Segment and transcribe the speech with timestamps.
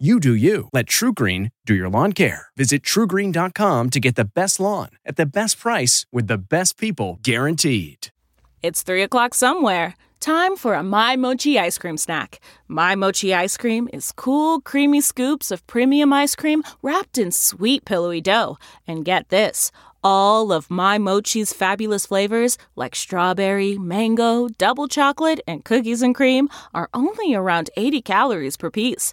[0.00, 0.68] You do you.
[0.72, 2.48] Let TrueGreen do your lawn care.
[2.56, 7.18] Visit truegreen.com to get the best lawn at the best price with the best people
[7.24, 8.10] guaranteed.
[8.62, 9.96] It's 3 o'clock somewhere.
[10.20, 12.38] Time for a My Mochi ice cream snack.
[12.68, 17.84] My Mochi ice cream is cool, creamy scoops of premium ice cream wrapped in sweet,
[17.84, 18.56] pillowy dough.
[18.86, 19.72] And get this
[20.04, 26.48] all of My Mochi's fabulous flavors, like strawberry, mango, double chocolate, and cookies and cream,
[26.72, 29.12] are only around 80 calories per piece.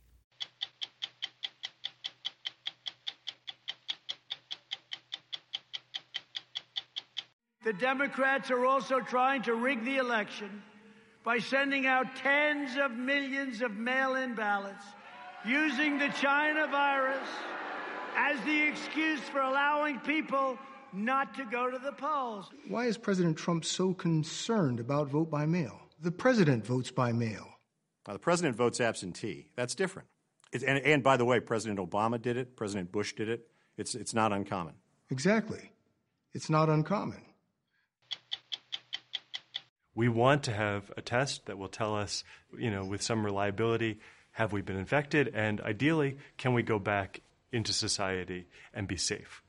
[7.63, 10.63] The Democrats are also trying to rig the election
[11.23, 14.83] by sending out tens of millions of mail in ballots
[15.45, 17.27] using the China virus
[18.17, 20.57] as the excuse for allowing people
[20.91, 22.49] not to go to the polls.
[22.67, 25.79] Why is President Trump so concerned about vote by mail?
[26.01, 27.47] The president votes by mail.
[28.07, 29.49] Now, the president votes absentee.
[29.55, 30.07] That's different.
[30.51, 33.47] It, and, and by the way, President Obama did it, President Bush did it.
[33.77, 34.73] It's, it's not uncommon.
[35.11, 35.71] Exactly.
[36.33, 37.21] It's not uncommon.
[39.93, 42.23] We want to have a test that will tell us,
[42.57, 43.99] you know, with some reliability,
[44.31, 45.31] have we been infected?
[45.33, 47.19] And ideally, can we go back
[47.51, 49.43] into society and be safe?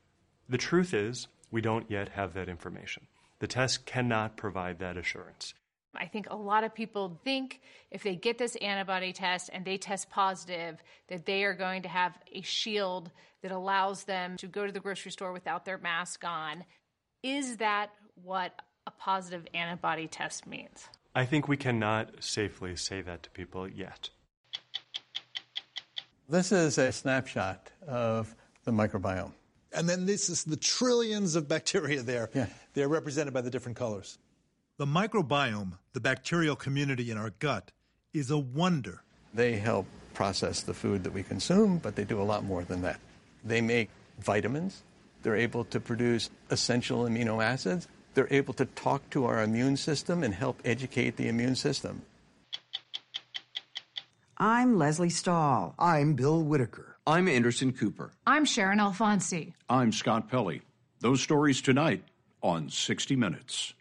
[0.49, 3.07] The truth is, we don't yet have that information.
[3.39, 5.53] The test cannot provide that assurance.
[5.95, 7.61] I think a lot of people think
[7.91, 11.89] if they get this antibody test and they test positive, that they are going to
[11.89, 13.11] have a shield
[13.41, 16.65] that allows them to go to the grocery store without their mask on.
[17.21, 17.91] Is that
[18.23, 20.87] what a positive antibody test means?
[21.15, 24.09] I think we cannot safely say that to people yet.
[26.29, 28.33] This is a snapshot of
[28.63, 29.33] the microbiome.
[29.73, 32.29] And then this is the trillions of bacteria there.
[32.33, 32.47] Yeah.
[32.73, 34.17] They're represented by the different colors.
[34.77, 37.71] The microbiome, the bacterial community in our gut,
[38.13, 39.03] is a wonder.
[39.33, 42.81] They help process the food that we consume, but they do a lot more than
[42.83, 42.99] that.
[43.43, 43.89] They make
[44.19, 44.83] vitamins,
[45.23, 50.23] they're able to produce essential amino acids, they're able to talk to our immune system
[50.23, 52.01] and help educate the immune system.
[54.37, 55.75] I'm Lesley Stahl.
[55.77, 56.97] I'm Bill Whitaker.
[57.05, 58.11] I'm Anderson Cooper.
[58.25, 59.53] I'm Sharyn Alfonsi.
[59.69, 60.61] I'm Scott Pelley.
[60.99, 62.03] Those stories tonight
[62.41, 63.73] on 60 Minutes.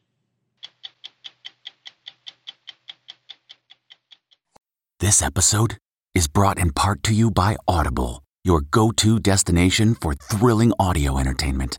[5.01, 5.79] This episode
[6.15, 11.19] is brought in part to you by Audible, your go to destination for thrilling audio
[11.19, 11.79] entertainment.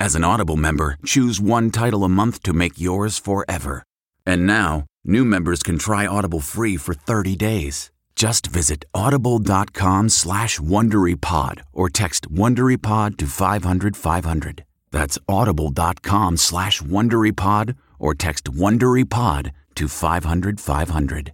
[0.00, 3.84] as an Audible member, choose one title a month to make yours forever.
[4.26, 7.90] And now, new members can try Audible free for 30 days.
[8.16, 14.64] Just visit audible.com slash WonderyPod or text WonderyPod to 500, 500.
[14.90, 21.32] That's audible.com slash WonderyPod or text WonderyPod to 500, 500.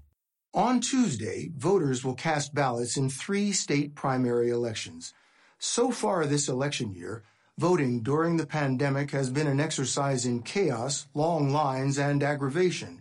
[0.54, 5.12] On Tuesday, voters will cast ballots in three state primary elections.
[5.58, 7.24] So far this election year,
[7.58, 13.00] voting during the pandemic has been an exercise in chaos, long lines, and aggravation.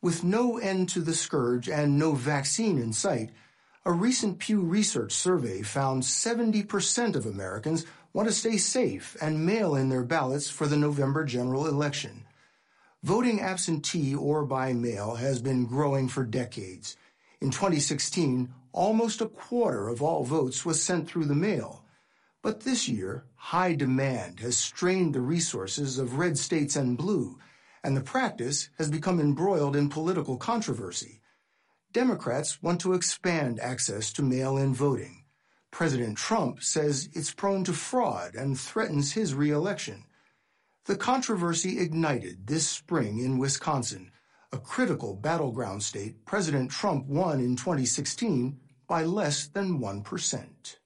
[0.00, 3.30] With no end to the scourge and no vaccine in sight,
[3.84, 9.74] a recent Pew Research survey found 70% of Americans want to stay safe and mail
[9.74, 12.24] in their ballots for the November general election.
[13.02, 16.96] Voting absentee or by mail has been growing for decades.
[17.40, 21.79] In 2016, almost a quarter of all votes was sent through the mail.
[22.42, 27.38] But this year, high demand has strained the resources of red states and blue,
[27.84, 31.20] and the practice has become embroiled in political controversy.
[31.92, 35.24] Democrats want to expand access to mail-in voting.
[35.70, 40.04] President Trump says it's prone to fraud and threatens his reelection.
[40.86, 44.12] The controversy ignited this spring in Wisconsin,
[44.50, 48.58] a critical battleground state President Trump won in 2016
[48.88, 50.76] by less than 1%.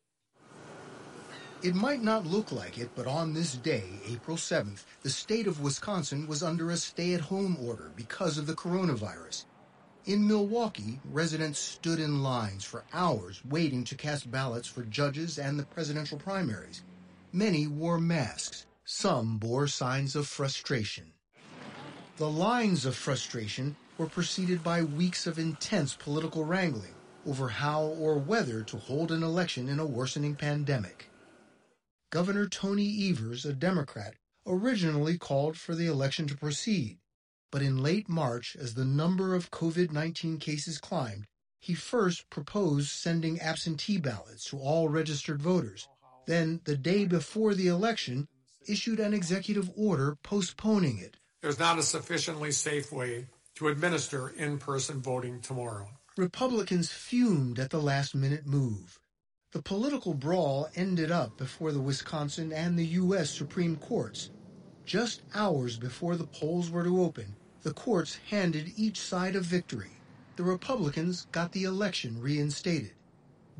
[1.65, 5.63] It might not look like it, but on this day, April 7th, the state of
[5.63, 9.47] Wisconsin was under a stay-at-home order because of the coronavirus.
[10.05, 15.59] In Milwaukee, residents stood in lines for hours waiting to cast ballots for judges and
[15.59, 16.83] the presidential primaries.
[17.33, 18.67] Many wore masks.
[18.85, 21.15] Some bore signs of frustration.
[22.19, 26.95] The lines of frustration were preceded by weeks of intense political wrangling
[27.27, 31.09] over how or whether to hold an election in a worsening pandemic.
[32.15, 34.15] Governor Tony Evers, a Democrat,
[34.47, 37.01] originally called for the election to proceed,
[37.51, 41.27] but in late March, as the number of COVID-19 cases climbed,
[41.59, 45.89] he first proposed sending absentee ballots to all registered voters.
[46.25, 48.29] Then, the day before the election,
[48.69, 51.17] issued an executive order postponing it.
[51.43, 53.27] There's not a sufficiently safe way
[53.57, 55.89] to administer in-person voting tomorrow.
[56.17, 59.01] Republicans fumed at the last-minute move.
[59.55, 63.31] The political brawl ended up before the Wisconsin and the U.S.
[63.31, 64.31] Supreme Courts.
[64.85, 69.93] Just hours before the polls were to open, the courts handed each side a victory.
[70.35, 72.95] The Republicans got the election reinstated.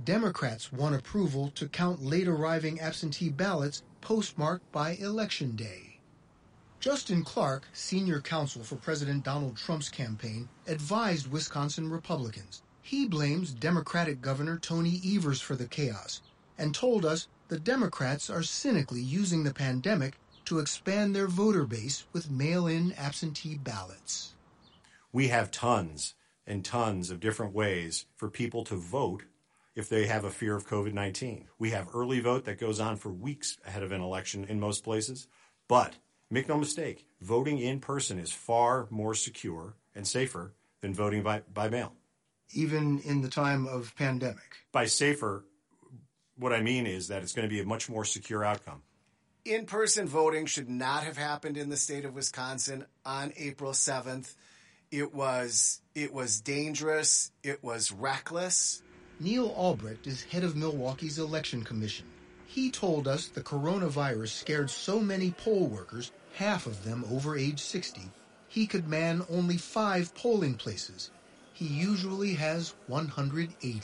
[0.03, 6.01] Democrats won approval to count late arriving absentee ballots postmarked by Election Day.
[6.81, 12.64] Justin Clark, senior counsel for President Donald Trump's campaign, advised Wisconsin Republicans.
[12.87, 16.21] He blames Democratic Governor Tony Evers for the chaos
[16.59, 22.05] and told us the Democrats are cynically using the pandemic to expand their voter base
[22.13, 24.35] with mail-in absentee ballots.
[25.13, 26.13] We have tons
[26.47, 29.23] and tons of different ways for people to vote
[29.75, 31.49] if they have a fear of COVID 19.
[31.59, 34.85] We have early vote that goes on for weeks ahead of an election in most
[34.85, 35.27] places.
[35.69, 35.95] But
[36.29, 40.53] make no mistake, voting in person is far more secure and safer
[40.83, 41.95] than voting by, by mail
[42.55, 44.57] even in the time of pandemic.
[44.73, 45.45] By safer,
[46.37, 48.83] what I mean is that it's going to be a much more secure outcome.
[49.45, 54.35] In person voting should not have happened in the state of Wisconsin on April 7th.
[54.91, 58.83] It was it was dangerous, it was reckless.
[59.21, 62.07] Neil Albrecht is head of Milwaukee's election commission.
[62.47, 67.61] He told us the coronavirus scared so many poll workers, half of them over age
[67.61, 68.03] 60,
[68.49, 71.11] he could man only five polling places
[71.55, 73.81] he usually has 180.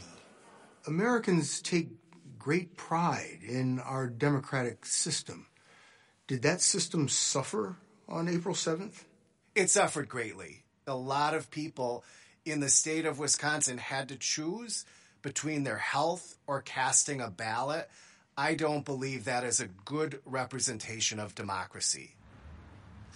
[0.88, 1.88] Americans take
[2.37, 5.46] great pride in our democratic system.
[6.26, 7.76] Did that system suffer
[8.08, 9.05] on April 7th?
[9.55, 10.64] It suffered greatly.
[10.88, 12.05] A lot of people
[12.44, 14.84] in the state of Wisconsin had to choose
[15.22, 17.88] between their health or casting a ballot.
[18.37, 22.17] I don't believe that is a good representation of democracy.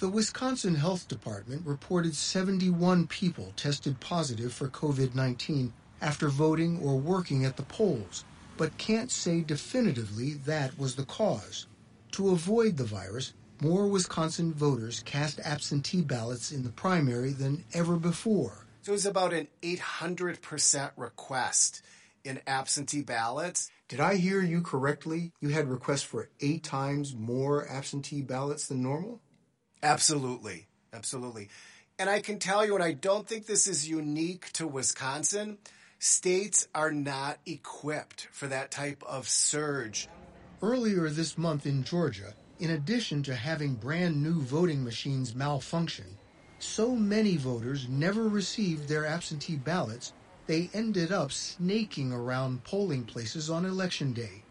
[0.05, 5.71] The Wisconsin Health Department reported 71 people tested positive for COVID-19
[6.03, 8.27] after voting or working at the polls,
[8.59, 11.69] but can't say definitively that was the cause.
[12.13, 13.33] To avoid the virus,
[13.63, 18.67] more Wisconsin voters cast absentee ballots in the primary than ever before.
[18.83, 21.81] So it was about an 800% request
[22.25, 23.71] in absentee ballots.
[23.89, 25.33] Did I hear you correctly?
[25.41, 29.23] You had requests for eight times more absentee ballots than normal?
[29.85, 30.67] Absolutely.
[30.95, 31.51] Absolutely.
[31.99, 35.59] And I can tell you, and I don't think this is unique to Wisconsin,
[35.99, 40.09] states are not equipped for that type of surge.
[40.63, 46.19] Earlier this month in Georgia, in addition to having brand new voting machines malfunction,
[46.59, 50.15] so many voters never received their absentee ballots,
[50.47, 54.44] they ended up snaking around polling places on election day.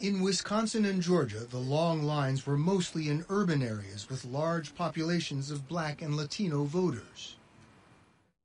[0.00, 5.50] In Wisconsin and Georgia, the long lines were mostly in urban areas with large populations
[5.50, 7.36] of black and Latino voters.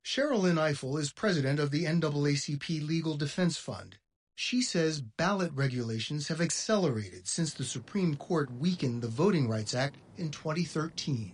[0.04, 3.96] Sherrilyn Ifill is president of the NAACP Legal Defense Fund.
[4.36, 9.96] She says ballot regulations have accelerated since the Supreme Court weakened the Voting Rights Act
[10.16, 11.32] in 2013.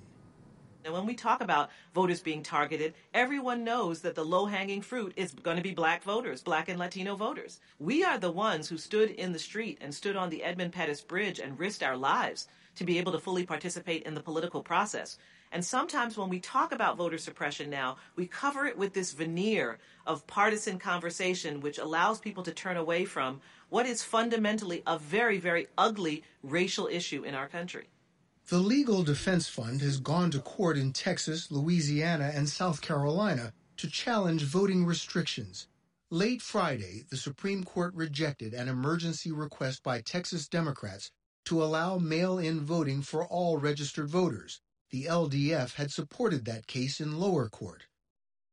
[0.84, 5.14] And when we talk about voters being targeted, everyone knows that the low hanging fruit
[5.16, 7.58] is going to be black voters, black and Latino voters.
[7.78, 11.00] We are the ones who stood in the street and stood on the Edmund Pettus
[11.00, 15.16] Bridge and risked our lives to be able to fully participate in the political process.
[15.52, 19.78] And sometimes when we talk about voter suppression now, we cover it with this veneer
[20.06, 25.38] of partisan conversation, which allows people to turn away from what is fundamentally a very,
[25.38, 27.86] very ugly racial issue in our country.
[28.48, 33.88] The Legal Defense Fund has gone to court in Texas, Louisiana, and South Carolina to
[33.88, 35.66] challenge voting restrictions.
[36.10, 41.10] Late Friday, the Supreme Court rejected an emergency request by Texas Democrats
[41.46, 44.60] to allow mail in voting for all registered voters.
[44.90, 47.86] The LDF had supported that case in lower court.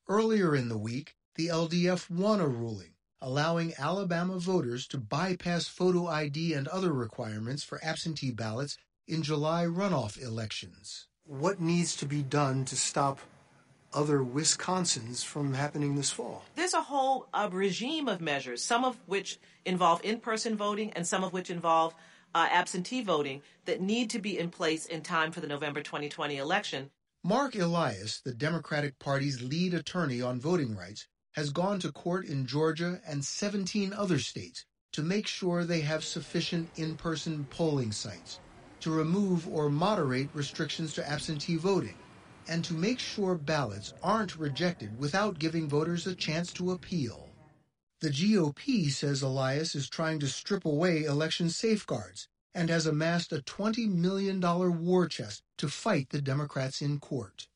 [0.08, 6.08] Earlier in the week, the LDF won a ruling allowing Alabama voters to bypass photo
[6.08, 8.78] ID and other requirements for absentee ballots
[9.12, 11.08] in July runoff elections.
[11.26, 13.20] What needs to be done to stop
[13.94, 16.46] other Wisconsins from happening this fall?
[16.56, 21.06] There's a whole uh, regime of measures, some of which involve in person voting and
[21.06, 21.94] some of which involve
[22.34, 26.38] uh, absentee voting that need to be in place in time for the November 2020
[26.38, 26.90] election.
[27.22, 32.46] Marc Elias, the Democratic Party's lead attorney on voting rights, has gone to court in
[32.46, 34.64] Georgia and 17 other states
[34.94, 38.40] to make sure they have sufficient in person polling sites
[38.82, 41.98] to remove or moderate restrictions to absentee voting,
[42.48, 47.30] and to make sure ballots aren't rejected without giving voters a chance to appeal.
[48.02, 53.44] The GOP says Elias is trying to strip away election safeguards and has amassed a
[53.44, 57.48] $20 million war chest to fight the Democrats in court.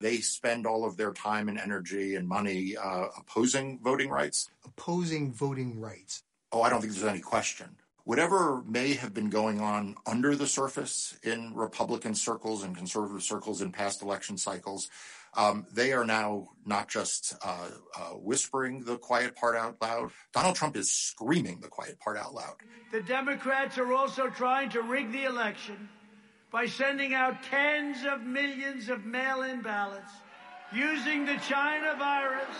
[0.00, 4.50] They spend all of their time and energy and money uh, opposing voting rights.
[4.64, 6.22] Opposing voting rights.
[6.52, 10.46] Oh, I don't think there's any question whatever may have been going on under the
[10.46, 14.90] surface in Republican circles and conservative circles in past election cycles,
[15.36, 20.10] um, they are now not just uh, uh, whispering the quiet part out loud.
[20.32, 22.54] Donald Trump is screaming the quiet part out loud.
[22.92, 25.88] The Democrats are also trying to rig the election
[26.52, 30.12] by sending out tens of millions of mail in ballots
[30.72, 32.56] using the China virus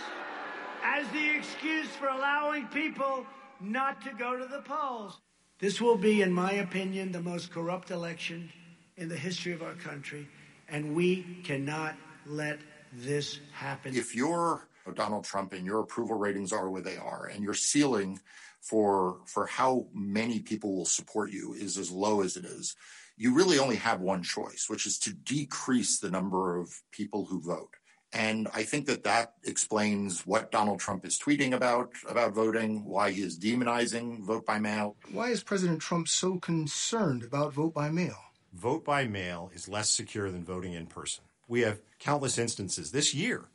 [0.83, 3.25] as the excuse for allowing people
[3.61, 5.21] not to go to the polls.
[5.65, 8.53] This will be, in my opinion, the most corrupt election
[8.99, 10.29] in the history of our country,
[10.69, 12.59] and we cannot let
[12.93, 13.97] this happen.
[13.97, 18.21] If you're Donald Trump and your approval ratings are where they are, and your ceiling
[18.61, 22.77] for for how many people will support you is as low as it is,
[23.17, 27.41] you really only have one choice, which is to decrease the number of people who
[27.41, 27.73] vote.
[28.15, 33.11] And I think that that explains what Donald Trump is tweeting about about voting, why
[33.11, 34.97] he is demonizing vote by mail.
[35.11, 38.17] Why is President Trump so concerned about vote by mail?
[38.53, 41.25] Vote by mail is less secure than voting in person.
[41.49, 43.47] We have countless instances this year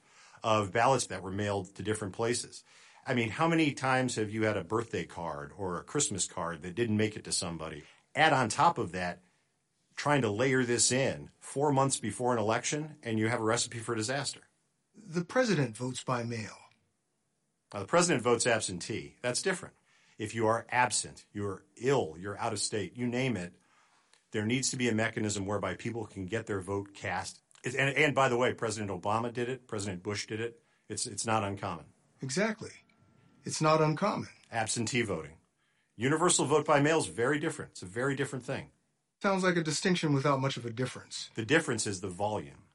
[0.43, 2.65] of ballots that were mailed to different places.
[3.07, 6.63] I mean, how many times have you had a birthday card or a Christmas card
[6.63, 7.83] that didn't make it to somebody?
[8.13, 9.19] Add on top of that,
[9.95, 13.79] trying to layer this in four months before an election, and you have a recipe
[13.79, 14.41] for disaster
[15.07, 16.57] the president votes by mail.
[17.73, 19.15] Now, the president votes absentee.
[19.21, 19.75] That's different.
[20.17, 23.53] If you are absent, you're ill, you're out of state, you name it,
[24.31, 27.39] there needs to be a mechanism whereby people can get their vote cast.
[27.63, 30.59] And, and by the way, President Obama did it, President Bush did it.
[30.87, 31.85] It's, it's not uncommon.
[32.21, 32.71] Exactly.
[33.43, 34.29] It's not uncommon.
[34.51, 35.37] Absentee voting.
[35.95, 37.71] Universal vote by mail is very different.
[37.71, 38.69] It's a very different thing.
[39.21, 41.29] Sounds like a distinction without much of a difference.
[41.35, 42.68] The difference is the volume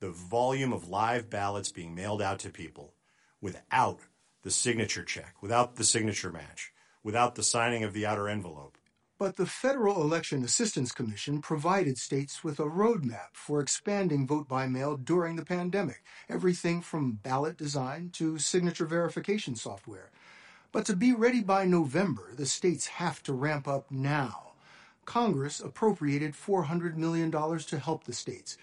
[0.00, 2.94] the volume of live ballots being mailed out to people
[3.40, 4.00] without
[4.42, 6.72] the signature check, without the signature match,
[7.02, 8.76] without the signing of the outer envelope.
[9.18, 14.66] But the Federal Election Assistance Commission provided states with a roadmap for expanding vote by
[14.66, 20.10] mail during the pandemic, everything from ballot design to signature verification software.
[20.70, 24.52] But to be ready by November, the states have to ramp up now.
[25.06, 28.58] Congress appropriated $400 million to help the states.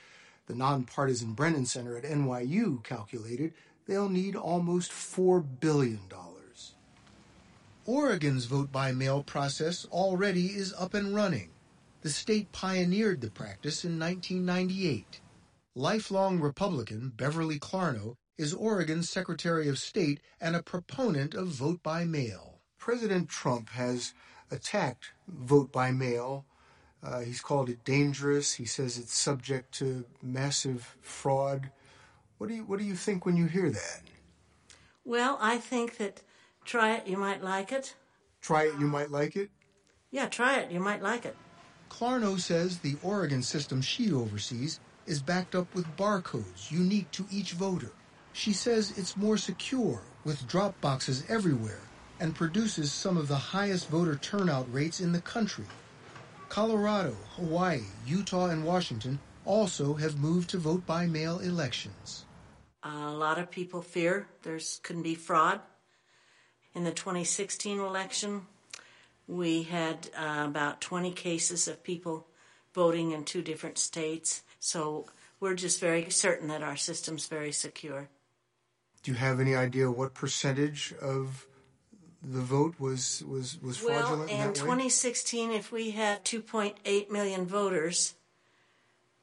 [0.46, 3.54] The nonpartisan Brennan Center at NYU calculated
[3.88, 6.00] they'll need almost $4 billion.
[7.86, 11.50] Oregon's vote by mail process already is up and running.
[12.02, 15.20] The state pioneered the practice in 1998.
[15.76, 22.06] Lifelong Republican Beverly Clarno is Oregon's Secretary of State and a proponent of vote by
[22.06, 22.60] mail.
[22.78, 24.14] President Trump has
[24.50, 26.46] attacked vote by mail
[27.04, 28.54] uh, he's called it dangerous.
[28.54, 31.70] He says it's subject to massive fraud.
[32.38, 34.02] What do you What do you think when you hear that?
[35.06, 36.22] Well, I think that
[36.64, 37.96] try it, you might like it.
[38.42, 39.50] Try it, you might like it.
[40.12, 41.36] Yeah, try it, you might like it.
[41.90, 47.52] Clarno says the Oregon system she oversees is backed up with barcodes unique to each
[47.54, 47.92] voter.
[48.32, 51.82] She says it's more secure with drop boxes everywhere
[52.20, 55.66] and produces some of the highest voter turnout rates in the country.
[56.54, 62.26] Colorado, Hawaii, Utah, and Washington also have moved to vote by mail elections.
[62.84, 65.62] A lot of people fear there's can be fraud.
[66.76, 68.46] In the 2016 election,
[69.28, 72.28] we had uh, about 20 cases of people
[72.76, 74.44] voting in two different states.
[74.60, 75.08] So
[75.40, 78.10] we're just very certain that our system's very secure.
[79.02, 81.48] Do you have any idea what percentage of
[82.24, 87.46] the vote was was was fraudulent well, in, in 2016, if we had 2.8 million
[87.46, 88.16] voters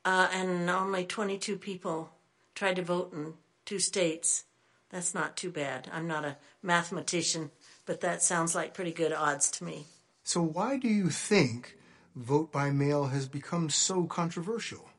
[0.04, 2.10] uh, and only 22 people
[2.54, 4.44] tried to vote in two states,
[4.90, 5.88] that's not too bad.
[5.92, 7.50] I'm not a mathematician,
[7.86, 9.86] but that sounds like pretty good odds to me.
[10.22, 11.76] So why do you think
[12.14, 14.90] vote by mail has become so controversial?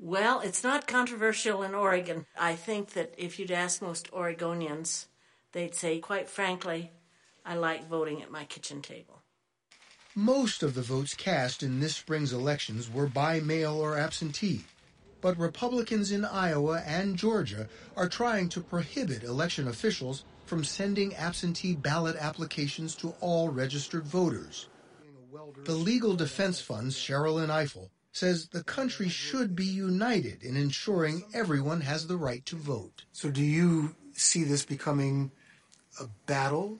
[0.00, 2.26] Well, it's not controversial in Oregon.
[2.38, 5.06] I think that if you'd ask most Oregonians,
[5.52, 6.90] they'd say, quite frankly,
[7.44, 9.22] I like voting at my kitchen table.
[10.14, 14.64] Most of the votes cast in this spring's elections were by mail or absentee.
[15.20, 21.74] But Republicans in Iowa and Georgia are trying to prohibit election officials from sending absentee
[21.74, 24.68] ballot applications to all registered voters.
[25.64, 31.82] The Legal Defense Fund's Sherrilyn Ifill says the country should be united in ensuring everyone
[31.82, 33.04] has the right to vote.
[33.12, 35.30] So, do you see this becoming
[36.00, 36.78] a battle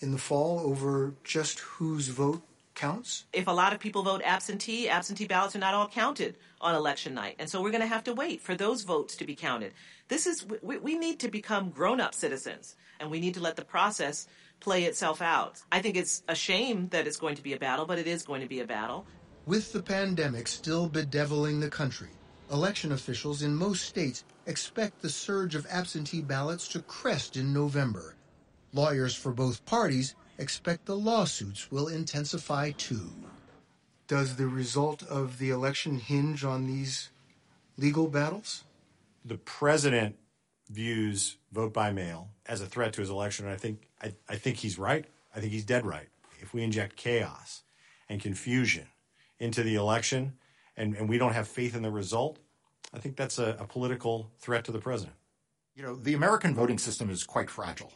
[0.00, 2.42] in the fall over just whose vote
[2.74, 3.24] counts?
[3.32, 7.14] If a lot of people vote absentee, absentee ballots are not all counted on election
[7.14, 7.36] night.
[7.38, 9.72] And so we're going to have to wait for those votes to be counted.
[10.08, 13.56] This is, we, we need to become grown up citizens and we need to let
[13.56, 14.26] the process
[14.60, 15.62] play itself out.
[15.72, 18.22] I think it's a shame that it's going to be a battle, but it is
[18.22, 19.06] going to be a battle.
[19.46, 22.10] With the pandemic still bedeviling the country,
[22.52, 28.16] election officials in most states expect the surge of absentee ballots to crest in November.
[28.72, 33.10] Lawyers for both parties expect the lawsuits will intensify too.
[34.06, 37.10] Does the result of the election hinge on these
[37.76, 38.64] legal battles?
[39.24, 40.16] The president
[40.68, 44.36] views vote by mail as a threat to his election, and I think I, I
[44.36, 45.04] think he's right.
[45.34, 46.08] I think he's dead right.
[46.40, 47.62] If we inject chaos
[48.08, 48.86] and confusion
[49.38, 50.34] into the election
[50.76, 52.38] and, and we don't have faith in the result,
[52.94, 55.16] I think that's a, a political threat to the president.
[55.74, 57.92] You know, the American voting system is quite fragile,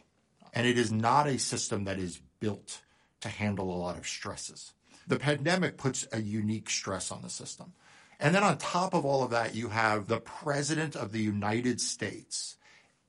[0.55, 2.81] and it is not a system that is built
[3.19, 4.73] to handle a lot of stresses.
[5.05, 7.73] The pandemic puts a unique stress on the system.
[8.19, 11.81] And then on top of all of that, you have the President of the United
[11.81, 12.55] States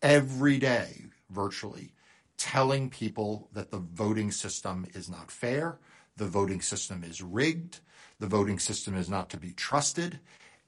[0.03, 1.93] every day, virtually,
[2.37, 5.79] telling people that the voting system is not fair,
[6.17, 7.81] the voting system is rigged,
[8.19, 10.19] the voting system is not to be trusted.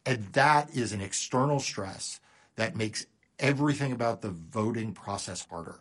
[0.06, 2.20] And that is an external stress
[2.56, 3.06] that makes
[3.38, 5.80] everything about the voting process harder.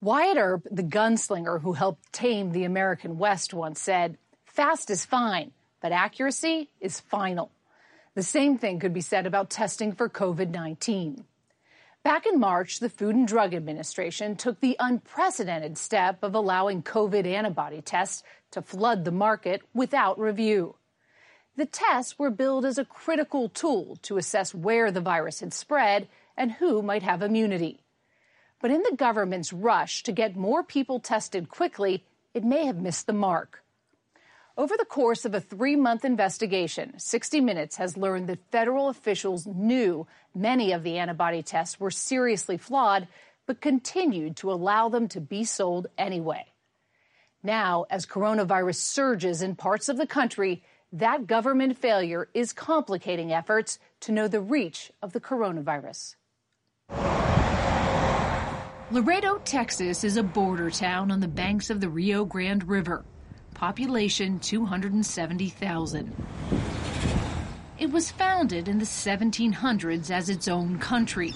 [0.00, 5.50] Wyatt Earp, the gunslinger who helped tame the American West, once said, Fast is fine,
[5.80, 7.50] but accuracy is final.
[8.14, 11.24] The same thing could be said about testing for COVID 19.
[12.04, 17.26] Back in March, the Food and Drug Administration took the unprecedented step of allowing COVID
[17.26, 20.76] antibody tests to flood the market without review.
[21.56, 26.06] The tests were billed as a critical tool to assess where the virus had spread
[26.36, 27.80] and who might have immunity.
[28.60, 33.06] But in the government's rush to get more people tested quickly, it may have missed
[33.06, 33.62] the mark.
[34.56, 39.46] Over the course of a three month investigation, 60 Minutes has learned that federal officials
[39.46, 43.06] knew many of the antibody tests were seriously flawed,
[43.46, 46.44] but continued to allow them to be sold anyway.
[47.44, 53.78] Now, as coronavirus surges in parts of the country, that government failure is complicating efforts
[54.00, 56.16] to know the reach of the coronavirus.
[58.90, 63.04] Laredo, Texas is a border town on the banks of the Rio Grande River.
[63.52, 66.16] Population 270,000.
[67.78, 71.34] It was founded in the 1700s as its own country.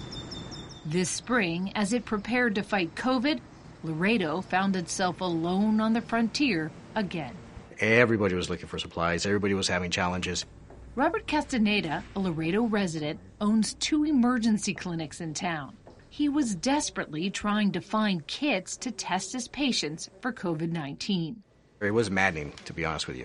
[0.86, 3.40] This spring, as it prepared to fight COVID,
[3.82, 7.36] Laredo found itself alone on the frontier again.
[7.80, 10.46] Everybody was looking for supplies, everybody was having challenges.
[10.94, 15.76] Robert Castaneda, a Laredo resident, owns two emergency clinics in town.
[16.12, 21.42] He was desperately trying to find kits to test his patients for COVID 19.
[21.80, 23.24] It was maddening, to be honest with you.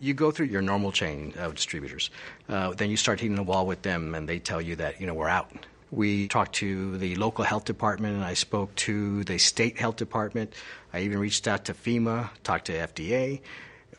[0.00, 2.10] You go through your normal chain of distributors,
[2.48, 5.06] uh, then you start hitting the wall with them, and they tell you that, you
[5.06, 5.48] know, we're out.
[5.92, 10.54] We talked to the local health department, I spoke to the state health department.
[10.92, 13.42] I even reached out to FEMA, talked to FDA.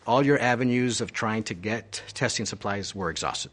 [0.06, 3.52] All your avenues of trying to get testing supplies were exhausted.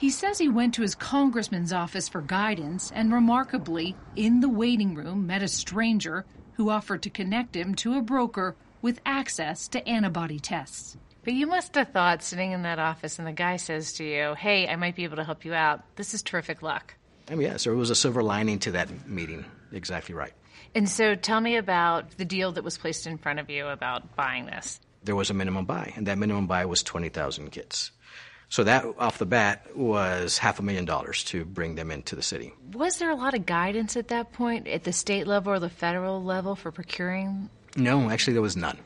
[0.00, 4.94] He says he went to his congressman's office for guidance and remarkably, in the waiting
[4.94, 9.86] room, met a stranger who offered to connect him to a broker with access to
[9.86, 10.96] antibody tests.
[11.22, 14.34] But you must have thought sitting in that office and the guy says to you,
[14.36, 15.82] Hey, I might be able to help you out.
[15.96, 16.94] This is terrific luck.
[17.28, 19.44] I mean, yeah, so it was a silver lining to that meeting.
[19.70, 20.32] Exactly right.
[20.74, 24.16] And so tell me about the deal that was placed in front of you about
[24.16, 24.80] buying this.
[25.04, 27.90] There was a minimum buy, and that minimum buy was 20,000 kits.
[28.50, 32.22] So that off the bat was half a million dollars to bring them into the
[32.22, 32.52] city.
[32.72, 35.70] Was there a lot of guidance at that point at the state level or the
[35.70, 37.48] federal level for procuring?
[37.76, 38.76] No, actually, there was none.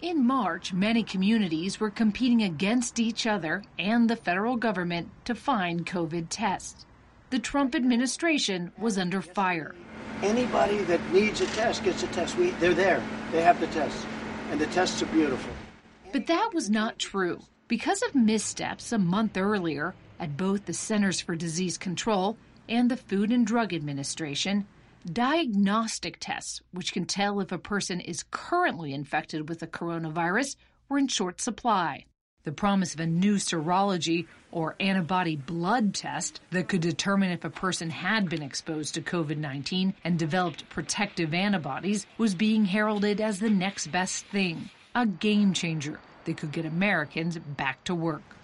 [0.00, 5.84] In March, many communities were competing against each other and the federal government to find
[5.84, 6.86] COVID tests.
[7.30, 9.74] The Trump administration was under fire.
[10.22, 12.36] Anybody that needs a test gets a test.
[12.36, 13.02] We, they're there.
[13.32, 14.06] They have the tests.
[14.52, 15.52] And the tests are beautiful.
[16.12, 17.42] But that was not true.
[17.68, 22.96] Because of missteps a month earlier at both the Centers for Disease Control and the
[22.96, 24.66] Food and Drug Administration,
[25.04, 30.56] diagnostic tests, which can tell if a person is currently infected with the coronavirus,
[30.88, 32.06] were in short supply.
[32.44, 37.50] The promise of a new serology or antibody blood test that could determine if a
[37.50, 43.40] person had been exposed to COVID 19 and developed protective antibodies was being heralded as
[43.40, 48.36] the next best thing, a game changer that could get Americans back to work.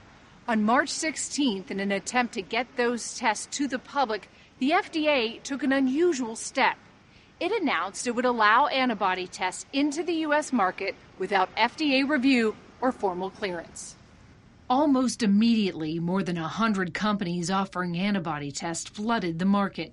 [0.48, 5.42] On March 16th, in an attempt to get those tests to the public, the FDA
[5.42, 6.76] took an unusual step.
[7.40, 10.50] It announced it would allow antibody tests into the U.S.
[10.50, 13.96] market without FDA review or formal clearance.
[14.70, 19.92] Almost immediately, more than a hundred companies offering antibody tests flooded the market.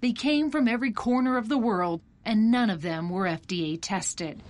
[0.00, 4.42] They came from every corner of the world, and none of them were FDA tested.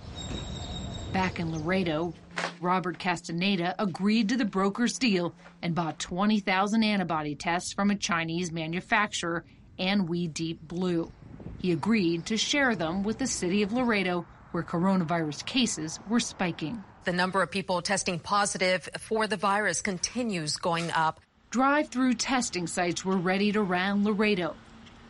[1.13, 2.13] Back in Laredo,
[2.61, 8.51] Robert Castaneda agreed to the broker's deal and bought 20,000 antibody tests from a Chinese
[8.51, 9.43] manufacturer,
[9.79, 11.11] Wuhan Deep Blue.
[11.57, 16.83] He agreed to share them with the city of Laredo, where coronavirus cases were spiking.
[17.05, 21.19] The number of people testing positive for the virus continues going up.
[21.49, 24.55] Drive through testing sites were ready to round Laredo.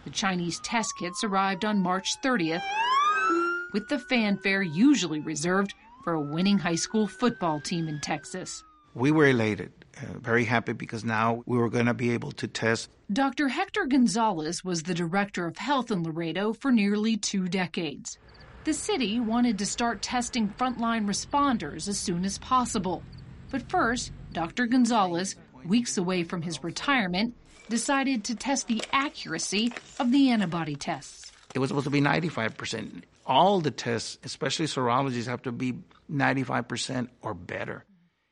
[0.06, 2.64] The Chinese test kits arrived on March 30th,
[3.74, 5.74] with the fanfare usually reserved
[6.10, 8.64] for a winning high school football team in Texas.
[8.96, 12.48] We were elated, uh, very happy because now we were going to be able to
[12.48, 12.90] test.
[13.14, 13.48] Dr.
[13.48, 18.18] Hector Gonzalez was the director of health in Laredo for nearly two decades.
[18.64, 23.04] The city wanted to start testing frontline responders as soon as possible.
[23.52, 24.66] But first, Dr.
[24.66, 27.36] Gonzalez, weeks away from his retirement,
[27.70, 31.32] decided to test the accuracy of the antibody tests.
[31.54, 33.04] It was supposed to be 95%.
[33.30, 35.76] All the tests, especially serologies, have to be
[36.12, 37.86] 95% or better.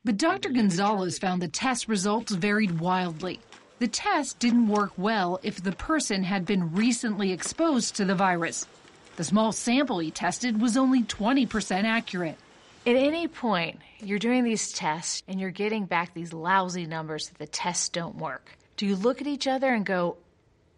[0.04, 0.50] But Dr.
[0.50, 3.38] Gonzalez found the test results varied wildly.
[3.78, 8.66] The test didn't work well if the person had been recently exposed to the virus.
[9.14, 12.36] The small sample he tested was only 20% accurate.
[12.84, 17.38] At any point, you're doing these tests and you're getting back these lousy numbers that
[17.38, 18.56] the tests don't work.
[18.76, 20.16] Do you look at each other and go,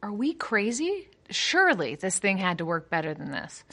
[0.02, 1.08] Are we crazy?
[1.30, 3.64] Surely this thing had to work better than this.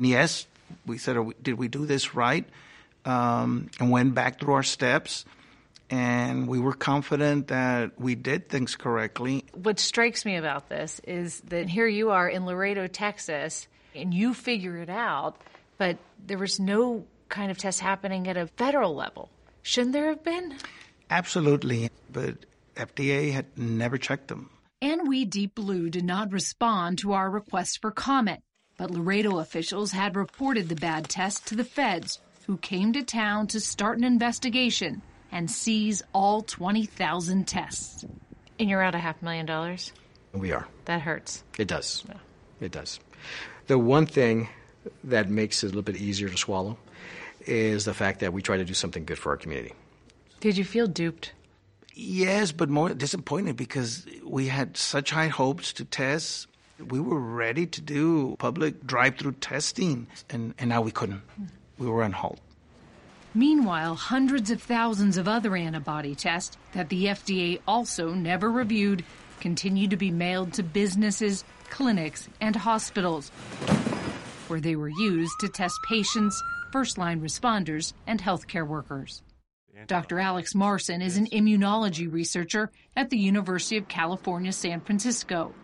[0.00, 0.46] Yes,
[0.86, 2.48] we said, Did we do this right?
[3.04, 5.24] Um, and went back through our steps
[5.90, 9.44] and we were confident that we did things correctly.
[9.52, 14.32] What strikes me about this is that here you are in Laredo, Texas, and you
[14.32, 15.36] figure it out,
[15.78, 19.30] but there was no kind of test happening at a federal level.
[19.62, 20.54] Shouldn't there have been?
[21.10, 22.36] Absolutely, but
[22.76, 24.50] FDA had never checked them.
[24.82, 28.42] Wuhan Deep Blue did not respond to our request for comment,
[28.80, 33.46] but Laredo officials had reported the bad test to the feds, who came to town
[33.48, 38.06] to start an investigation and seize all 20,000 tests.
[38.58, 39.92] And you're out a half million dollars?
[40.32, 40.66] We are.
[40.86, 41.44] That hurts.
[41.58, 42.04] It does.
[42.08, 42.14] Yeah.
[42.62, 43.00] It does.
[43.66, 44.48] The one thing
[45.04, 46.78] that makes it a little bit easier to swallow
[47.42, 49.74] is the fact that we try to do something good for our community.
[50.40, 51.34] Did you feel duped?
[51.92, 56.46] Yes, but more disappointed because we had such high hopes to test.
[56.88, 61.22] We were ready to do public drive through testing, and, and now we couldn't.
[61.78, 62.40] We were on hold.
[63.34, 69.04] Meanwhile, hundreds of thousands of other antibody tests that the FDA also never reviewed
[69.40, 73.30] continue to be mailed to businesses, clinics, and hospitals,
[74.48, 79.22] where they were used to test patients, first line responders, and healthcare workers.
[79.86, 80.20] Dr.
[80.20, 85.54] Alex Marson is an immunology researcher at the University of California, San Francisco.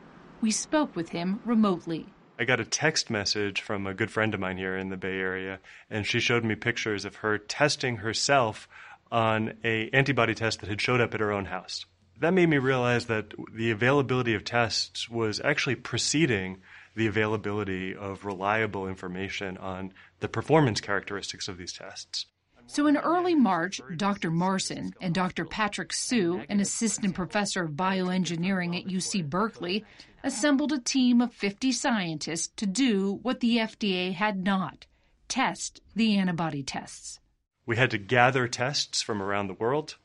[0.46, 2.06] We spoke with him remotely.
[2.38, 5.18] I got a text message from a good friend of mine here in the Bay
[5.18, 5.58] Area,
[5.90, 8.68] and she showed me pictures of her testing herself
[9.10, 11.84] on a antibody test that had showed up at her own house.
[12.20, 16.58] That made me realize that the availability of tests was actually preceding
[16.94, 22.26] the availability of reliable information on the performance characteristics of these tests.
[22.68, 24.30] So in early March, Dr.
[24.30, 25.44] Marson and Dr.
[25.44, 29.84] Patrick Hsu, an assistant professor of bioengineering at UC Berkeley,
[30.24, 34.86] assembled a team of 50 scientists to do what the FDA had not
[35.28, 37.20] test the antibody tests.
[37.64, 39.96] We had to gather tests from around the world.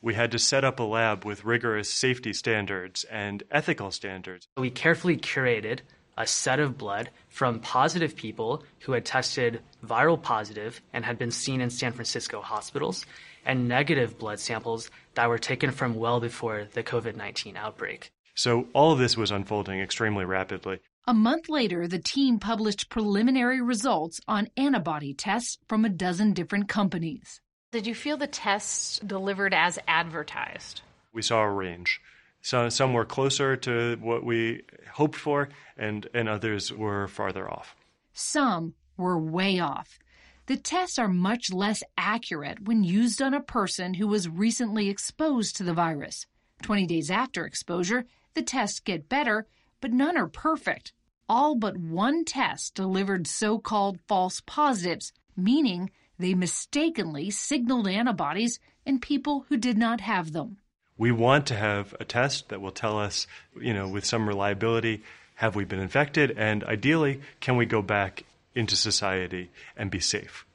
[0.00, 4.46] We had to set up a lab with rigorous safety standards and ethical standards.
[4.56, 5.80] We carefully curated
[6.16, 11.30] a set of blood from positive people who had tested viral positive and had been
[11.30, 13.04] seen in San Francisco hospitals,
[13.44, 18.10] and negative blood samples that were taken from well before the COVID 19 outbreak.
[18.34, 20.80] So all of this was unfolding extremely rapidly.
[21.06, 26.68] A month later, the team published preliminary results on antibody tests from a dozen different
[26.68, 27.40] companies.
[27.72, 30.80] Did you feel the tests delivered as advertised?
[31.12, 32.00] We saw a range.
[32.44, 37.74] So some were closer to what we hoped for, and, and others were farther off.
[38.12, 39.98] Some were way off.
[40.44, 45.56] The tests are much less accurate when used on a person who was recently exposed
[45.56, 46.26] to the virus.
[46.62, 48.04] 20 days after exposure,
[48.34, 49.46] the tests get better,
[49.80, 50.92] but none are perfect.
[51.30, 59.00] All but one test delivered so called false positives, meaning they mistakenly signaled antibodies in
[59.00, 60.58] people who did not have them.
[60.96, 63.26] We want to have a test that will tell us,
[63.60, 65.02] you know, with some reliability,
[65.36, 66.32] have we been infected?
[66.36, 70.46] And ideally, can we go back into society and be safe?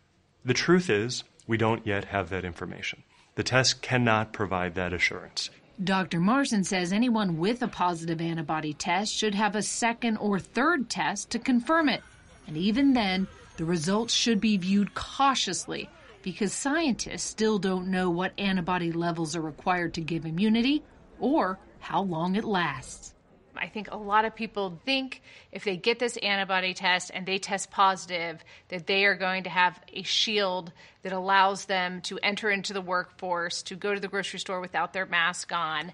[0.45, 3.04] The truth is, we don't yet have that information.
[3.36, 5.49] The test cannot provide that assurance.
[5.84, 6.19] Dr.
[6.19, 11.30] Marson says anyone with a positive antibody test should have a second or third test
[11.32, 12.02] to confirm it.
[12.47, 15.89] And even then, the results should be viewed cautiously
[16.22, 20.84] because scientists still don't know what antibody levels are required to give immunity
[21.20, 23.14] or how long it lasts.
[23.56, 27.38] I think a lot of people think if they get this antibody test and they
[27.38, 30.72] test positive, that they are going to have a shield
[31.04, 34.94] that allows them to enter into the workforce, to go to the grocery store without
[34.94, 35.92] their mask on.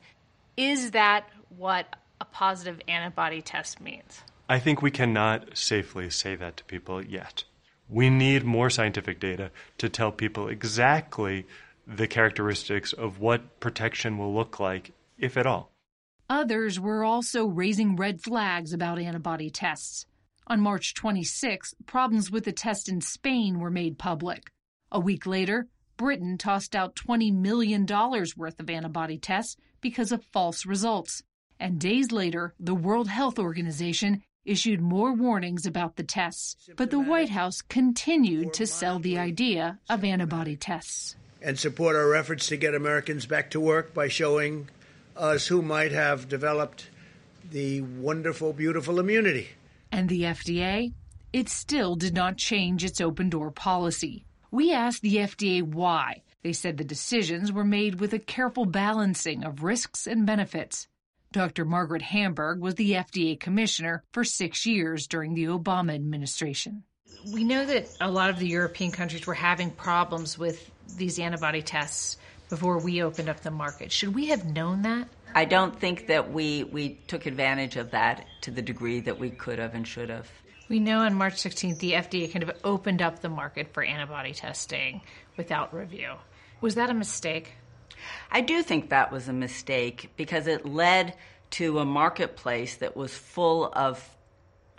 [0.58, 4.22] Is that what a positive antibody test means?
[4.48, 7.46] I think we cannot safely say that to people yet.
[7.90, 11.46] We need more scientific data to tell people exactly
[11.88, 15.72] the characteristics of what protection will look like, if at all.
[16.30, 20.08] Others were also raising red flags about antibody tests.
[20.48, 24.52] On March 26, problems with the test in Spain were made public.
[24.92, 25.68] A week later,
[25.98, 31.22] Britain tossed out $20 million worth of antibody tests because of false results.
[31.60, 37.00] And days later, the World Health Organization issued more warnings about the tests, but the
[37.00, 41.16] White House continued to sell the idea of antibody tests.
[41.42, 44.70] And support our efforts to get Americans back to work by showing
[45.16, 46.90] us who might have developed
[47.52, 49.50] the wonderful, beautiful immunity.
[49.92, 50.94] And the FDA?
[51.34, 54.26] It still did not change its open door policy.
[54.52, 56.24] We asked the FDA why.
[56.44, 60.88] They said the decisions were made with a careful balancing of risks and benefits.
[61.36, 61.66] Dr.
[61.66, 66.84] Margaret Hamburg was the FDA commissioner for six years during the Obama administration.
[67.34, 71.62] We know that a lot of the European countries were having problems with these antibody
[71.62, 72.16] tests
[72.48, 73.92] before we opened up the market.
[73.92, 75.10] Should we have known that?
[75.36, 79.30] I don't think that we, we took advantage of that to the degree that we
[79.30, 80.32] could have and should have.
[80.70, 84.32] We know on March 16th the FDA kind of opened up the market for antibody
[84.32, 85.02] testing
[85.36, 86.14] without review.
[86.62, 87.56] Was that a mistake?
[88.32, 91.16] I do think that was a mistake because it led
[91.52, 94.10] to a marketplace that was full of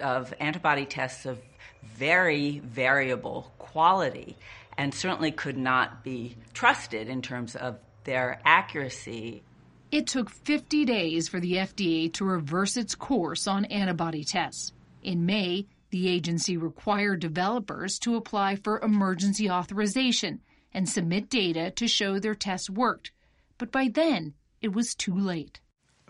[0.00, 1.40] of antibody tests of
[1.82, 4.36] very variable quality
[4.76, 9.42] and certainly could not be trusted in terms of their accuracy.
[9.90, 14.72] It took 50 days for the FDA to reverse its course on antibody tests.
[15.02, 20.40] In May, the agency required developers to apply for emergency authorization
[20.76, 23.10] and submit data to show their tests worked.
[23.56, 25.58] But by then, it was too late.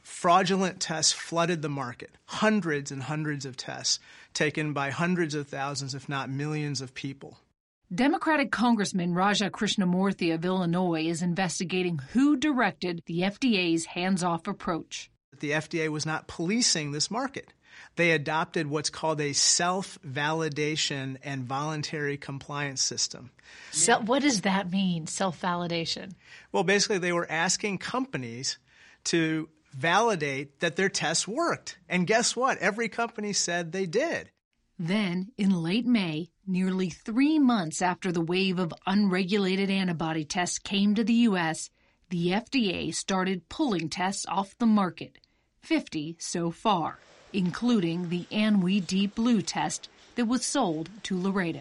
[0.03, 2.11] Fraudulent tests flooded the market.
[2.27, 4.01] Hundreds and hundreds of tests
[4.35, 7.39] taken by hundreds of thousands, if not millions of people.
[7.95, 15.09] Democratic Congressman Raja Krishnamoorthi of Illinois is investigating who directed the FDA's hands off approach.
[15.39, 17.53] The FDA was not policing this market.
[17.97, 23.31] They adopted what's called a self validation and voluntary compliance system.
[23.73, 26.13] So, what does that mean, self validation?
[26.53, 28.59] Well, basically, they were asking companies
[29.05, 31.79] to validate that their tests worked.
[31.89, 32.59] And guess what?
[32.59, 34.31] Every company said they did.
[34.79, 40.95] Then, in late May, nearly three months after the wave of unregulated antibody tests came
[40.95, 41.71] to the U.S.,
[42.11, 45.19] the FDA started pulling tests off the market
[45.63, 47.01] 50 so far,
[47.37, 51.61] including the Anhui Deep Blue test that was sold to Laredo.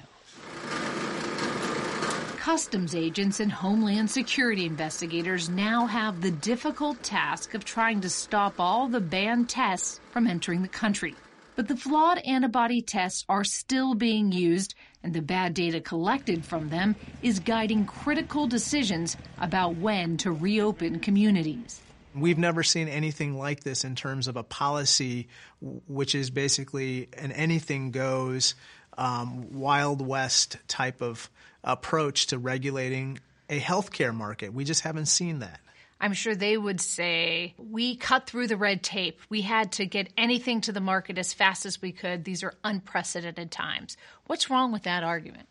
[2.38, 8.60] Customs agents and Homeland Security investigators now have the difficult task of trying to stop
[8.60, 11.16] all the banned tests from entering the country.
[11.56, 16.70] But the flawed antibody tests are still being used, and the bad data collected from
[16.70, 21.82] them is guiding critical decisions about when to reopen communities.
[22.16, 25.28] We've never seen anything like this in terms of a policy,
[25.62, 28.56] which is basically an anything goes,
[28.98, 31.30] um, Wild West type of
[31.64, 34.54] approach to regulating a healthcare market.
[34.54, 35.60] We just haven't seen that.
[36.00, 39.20] I'm sure they would say, we cut through the red tape.
[39.30, 42.24] We had to get anything to the market as fast as we could.
[42.24, 43.98] These are unprecedented times.
[44.28, 45.48] What's wrong with that argument?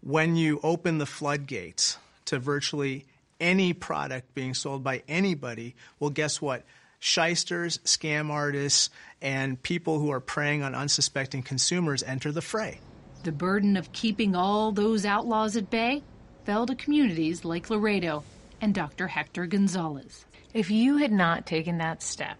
[0.00, 1.96] When you open the floodgates
[2.26, 3.06] to virtually
[3.44, 6.64] any product being sold by anybody, well, guess what?
[6.98, 8.88] Shysters, scam artists,
[9.20, 12.80] and people who are preying on unsuspecting consumers enter the fray.
[13.22, 16.02] The burden of keeping all those outlaws at bay
[16.46, 18.24] fell to communities like Laredo
[18.62, 19.08] and Dr.
[19.08, 20.24] Hector Gonzalez.
[20.54, 22.38] If you had not taken that step,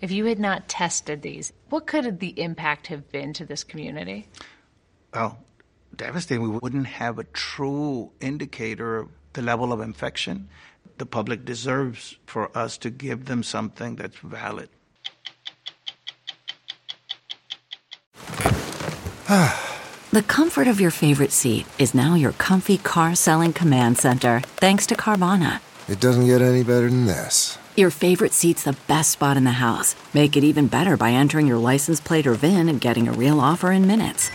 [0.00, 4.28] if you had not tested these, what could the impact have been to this community?
[5.12, 5.38] Well,
[5.96, 6.44] devastating.
[6.44, 10.48] We wouldn't have a true indicator of the level of infection.
[10.98, 14.68] The public deserves for us to give them something that's valid.
[19.26, 24.86] The comfort of your favorite seat is now your comfy car selling command center, thanks
[24.86, 25.60] to Carvana.
[25.88, 27.58] It doesn't get any better than this.
[27.76, 29.96] Your favorite seat's the best spot in the house.
[30.14, 33.40] Make it even better by entering your license plate or VIN and getting a real
[33.40, 34.30] offer in minutes.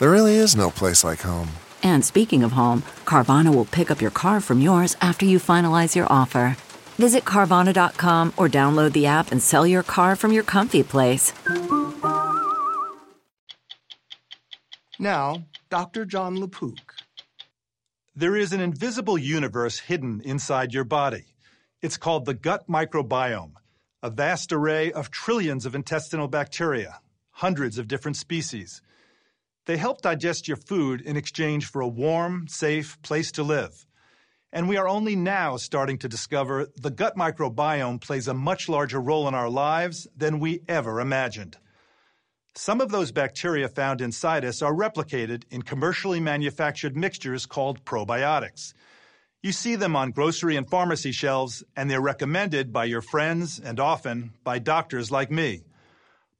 [0.00, 1.50] There really is no place like home.
[1.82, 5.94] And speaking of home, Carvana will pick up your car from yours after you finalize
[5.94, 6.56] your offer.
[6.98, 11.32] Visit Carvana.com or download the app and sell your car from your comfy place.
[14.98, 16.04] Now, Dr.
[16.04, 16.94] Jon LaPook.
[18.14, 21.24] There is an invisible universe hidden inside your body.
[21.80, 23.54] It's called the gut microbiome,
[24.02, 28.82] a vast array of trillions of intestinal bacteria, hundreds of different species.
[29.70, 33.86] They help digest your food in exchange for a warm, safe place to live.
[34.52, 39.00] And we are only now starting to discover the gut microbiome plays a much larger
[39.00, 41.56] role in our lives than we ever imagined.
[42.56, 48.74] Some of those bacteria found inside us are replicated in commercially manufactured mixtures called probiotics.
[49.40, 53.78] You see them on grocery and pharmacy shelves, and they're recommended by your friends and
[53.78, 55.60] often by doctors like me.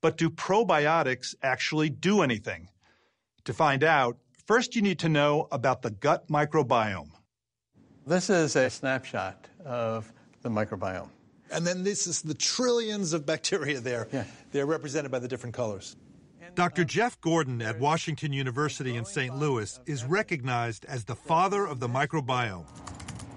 [0.00, 2.70] But do probiotics actually do anything?
[3.44, 7.11] To find out, first you need to know about the gut microbiome.
[8.07, 11.09] This is a snapshot of the microbiome.
[11.53, 14.09] And then this is the trillions of bacteria there.
[14.12, 14.24] Yeah.
[14.53, 15.96] They're represented by the different colors.
[16.55, 16.85] Dr.
[16.85, 19.37] Jeff Gordon at Washington University in St.
[19.37, 22.66] Louis is recognized as the father of the microbiome.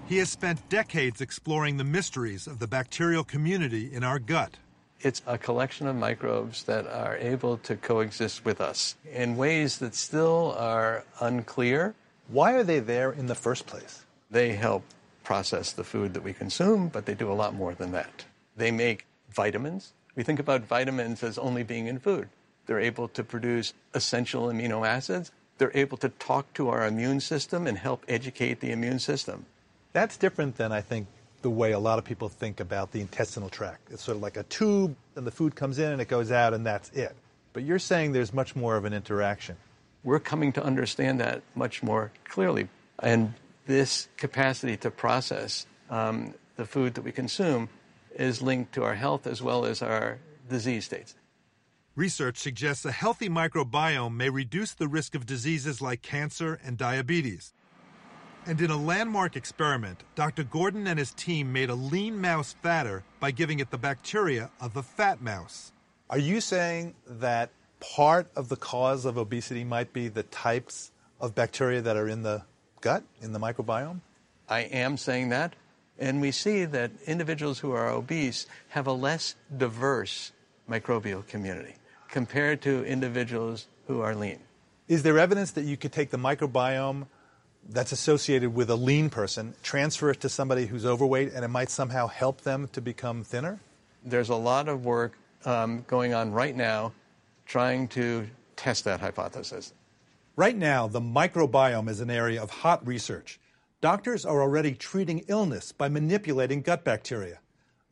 [0.06, 4.58] He has spent decades exploring the mysteries of the bacterial community in our gut.
[5.04, 9.94] It's a collection of microbes that are able to coexist with us in ways that
[9.94, 11.94] still are unclear.
[12.28, 14.06] Why are they there in the first place?
[14.30, 14.82] They help
[15.22, 18.24] process the food that we consume, but they do a lot more than that.
[18.56, 19.92] They make vitamins.
[20.16, 22.30] We think about vitamins as only being in food.
[22.64, 25.32] They're able to produce essential amino acids.
[25.58, 29.44] They're able to talk to our immune system and help educate the immune system.
[29.92, 31.08] That's different than I think
[31.44, 33.92] the way a lot of people think about the intestinal tract.
[33.92, 36.54] It's sort of like a tube, and the food comes in and it goes out,
[36.54, 37.14] and that's it.
[37.52, 39.56] But you're saying there's much more of an interaction.
[40.04, 42.68] We're coming to understand that much more clearly.
[42.98, 43.34] And
[43.66, 47.68] this capacity to process um, the food that we consume
[48.16, 51.14] is linked to our health as well as our disease states.
[51.94, 57.52] Research suggests a healthy microbiome may reduce the risk of diseases like cancer and diabetes.
[58.46, 60.44] And in a landmark experiment, Dr.
[60.44, 64.76] Gordon and his team made a lean mouse fatter by giving it the bacteria of
[64.76, 65.72] a fat mouse.
[66.10, 71.34] Are you saying that part of the cause of obesity might be the types of
[71.34, 72.42] bacteria that are in the
[72.82, 74.02] gut in the microbiome?
[74.46, 75.56] I am saying that.
[75.98, 80.32] And we see that individuals who are obese have a less diverse
[80.68, 81.76] microbial community
[82.10, 84.40] compared to individuals who are lean.
[84.86, 87.06] Is there evidence that you could take the microbiome
[87.68, 91.70] that's associated with a lean person, transfer it to somebody who's overweight, and it might
[91.70, 93.60] somehow help them to become thinner?
[94.04, 96.92] There's a lot of work um, going on right now
[97.46, 99.72] trying to test that hypothesis.
[100.36, 103.38] Right now, the microbiome is an area of hot research.
[103.80, 107.38] Doctors are already treating illness by manipulating gut bacteria.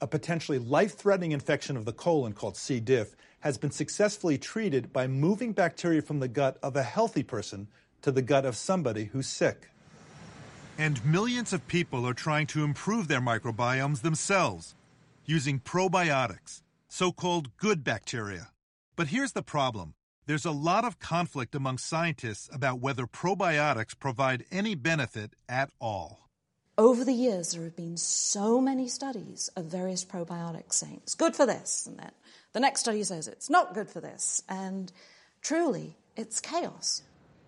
[0.00, 2.80] A potentially life threatening infection of the colon called C.
[2.80, 7.68] diff has been successfully treated by moving bacteria from the gut of a healthy person
[8.02, 9.70] to the gut of somebody who's sick.
[10.78, 14.74] And millions of people are trying to improve their microbiomes themselves
[15.24, 18.48] using probiotics, so called good bacteria.
[18.96, 19.94] But here's the problem
[20.26, 26.28] there's a lot of conflict among scientists about whether probiotics provide any benefit at all.
[26.78, 31.36] Over the years, there have been so many studies of various probiotics saying it's good
[31.36, 32.12] for this, and then
[32.52, 34.42] the next study says it's not good for this.
[34.48, 34.90] And
[35.42, 37.02] truly, it's chaos.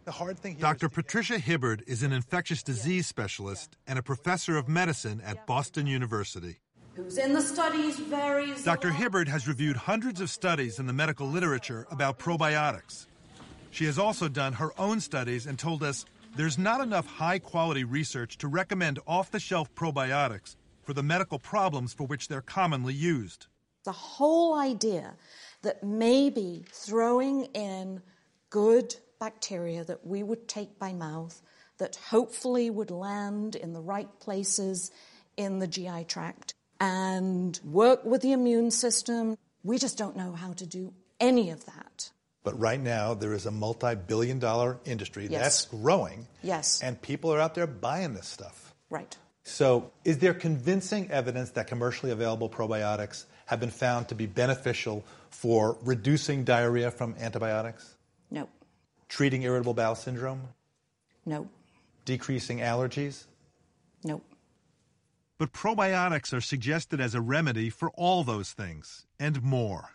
[0.05, 0.91] The hard thing Dr.
[0.91, 6.59] Patricia Hibberd is an infectious disease specialist and a professor of medicine at Boston University.
[6.95, 8.63] Who's in the studies varies.
[8.65, 8.91] Dr.
[8.91, 13.07] Hibberd has reviewed hundreds of studies in the medical literature about probiotics.
[13.71, 16.05] She has also done her own studies and told us
[16.37, 21.39] there's not enough high quality research to recommend off the shelf probiotics for the medical
[21.39, 23.47] problems for which they're commonly used.
[23.85, 25.15] The whole idea
[25.63, 28.03] that maybe throwing in
[28.51, 28.95] good
[29.25, 31.41] bacteria that we would take by mouth,
[31.79, 34.91] that hopefully would land in the right places
[35.39, 39.39] in the GI tract and work with the immune system.
[39.63, 42.11] We just don't know how to do any of that.
[42.43, 45.43] But right now, there is a multi billion dollar industry Yes.
[45.43, 46.27] that's growing.
[46.43, 46.83] Yes.
[46.83, 48.75] And people are out there buying this stuff.
[48.91, 49.17] Right.
[49.43, 55.03] So, is there convincing evidence that commercially available probiotics have been found to be beneficial
[55.31, 57.95] for reducing diarrhea from antibiotics?
[58.31, 58.49] No.
[59.15, 60.43] Treating irritable bowel syndrome?
[61.25, 61.49] No.
[62.05, 63.27] Decreasing allergies?
[64.03, 64.21] No.
[65.39, 69.91] But probiotics are suggested as a remedy for all those things and more.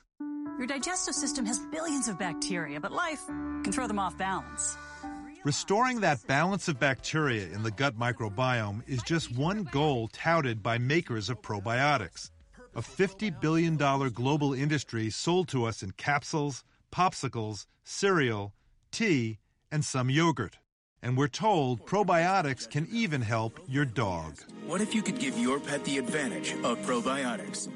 [0.58, 4.78] Your digestive system has billions of bacteria, but life can throw them off balance.
[5.44, 10.78] Restoring that balance of bacteria in the gut microbiome is just one goal touted by
[10.78, 12.32] makers of probiotics.
[12.74, 16.64] A $50 billion global industry sold to us in capsules,
[16.94, 18.54] popsicles, cereal,
[18.92, 19.40] tea,
[19.72, 20.58] and some yogurt.
[21.02, 24.38] And we're told probiotics can even help your dog.
[24.66, 27.70] What if you could give your pet the advantage of probiotics?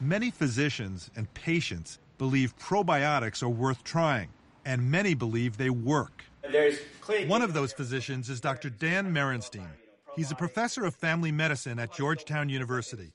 [0.00, 4.28] Many physicians and patients believe probiotics are worth trying,
[4.64, 6.24] and many believe they work.
[7.26, 8.70] One of those physicians is Dr.
[8.70, 9.68] Dan Merenstein.
[10.16, 13.12] He's a professor of family medicine at Georgetown University.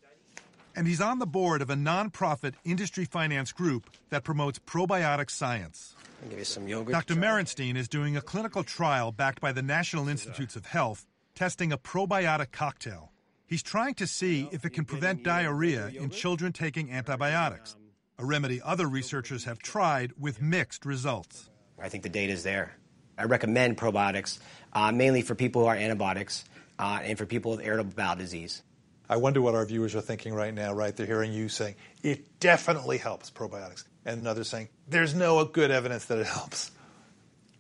[0.76, 5.96] And he's on the board of a nonprofit industry finance group that promotes probiotic science.
[6.22, 6.94] I'll give you some yogurt.
[6.94, 7.16] Dr.
[7.16, 11.06] Merenstein is doing a clinical trial backed by the National Institutes of Health
[11.36, 13.12] testing a probiotic cocktail.
[13.48, 17.76] He's trying to see if it can prevent diarrhea in children taking antibiotics,
[18.20, 21.50] a remedy other researchers have tried with mixed results.
[21.82, 22.76] I think the data is there.
[23.18, 24.40] I recommend probiotics
[24.74, 26.44] uh, mainly for people who are antibiotics
[26.78, 28.62] uh, and for people with irritable bowel disease.
[29.10, 30.96] I wonder what our viewers are thinking right now, right?
[30.96, 33.86] They're hearing you saying, it definitely helps probiotics.
[34.06, 36.72] And another saying, there's no good evidence that it helps.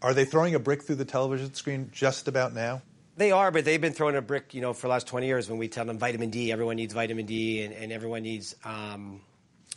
[0.02, 2.82] Are they throwing a brick through the television screen just about now?
[3.18, 5.50] They are, but they've been throwing a brick, you know, for the last 20 years
[5.50, 9.20] when we tell them vitamin D, everyone needs vitamin D, and, and everyone needs, um,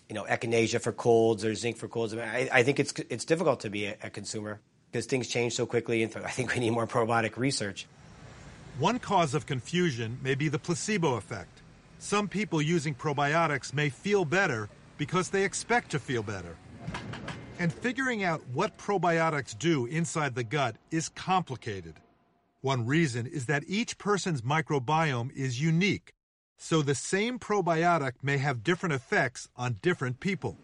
[0.09, 2.15] you know, echinacea for colds or zinc for colds.
[2.15, 4.61] I, mean, I, I think it's it's difficult to be a, a consumer
[4.93, 7.87] because things change so quickly, and I think we need more probiotic research.
[8.79, 11.63] One cause of confusion may be the placebo effect.
[11.99, 14.69] Some people using probiotics may feel better
[15.03, 16.57] because they expect to feel better.
[17.59, 21.95] And figuring out what probiotics do inside the gut is complicated.
[22.61, 26.13] One reason is that each person's microbiome is unique,
[26.57, 30.57] so the same probiotic may have different effects on different people.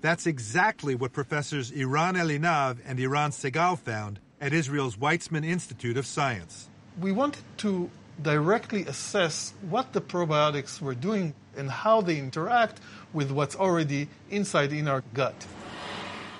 [0.00, 6.06] That's exactly what professors Eran Elinav and Eran Segal found at Israel's Weizmann Institute of
[6.06, 6.70] Science.
[6.98, 7.90] We wanted to
[8.22, 12.80] directly assess what the probiotics were doing and how they interact
[13.12, 15.46] with what's already inside in our gut.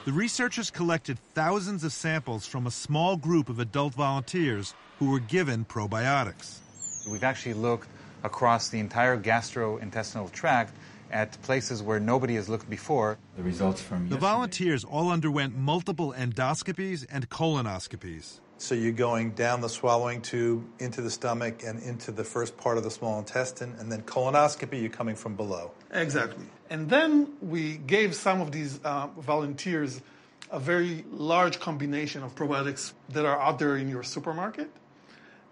[0.04, 5.20] The researchers collected thousands of samples from a small group of adult volunteers who were
[5.20, 6.58] given probiotics.
[7.10, 7.88] We've actually looked
[8.24, 10.74] across the entire gastrointestinal tract
[11.10, 13.18] at places where nobody has looked before.
[13.36, 18.40] The results from The volunteers all underwent multiple endoscopies and colonoscopies.
[18.58, 22.76] So you're going down the swallowing tube into the stomach and into the first part
[22.76, 25.70] of the small intestine, and then colonoscopy, you're coming from below.
[25.92, 26.44] Exactly.
[26.70, 30.00] And then we gave some of these uh, volunteers
[30.50, 34.70] a very large combination of probiotics that are out there in your supermarket.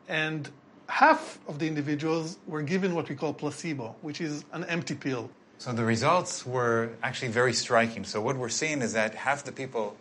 [0.08, 0.48] And
[0.88, 5.30] half of the individuals were given what we call placebo, which is an empty pill.
[5.58, 8.04] So the results were actually very striking.
[8.04, 9.96] So what we're seeing is that half the people